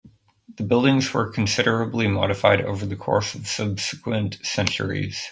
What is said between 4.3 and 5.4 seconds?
centuries.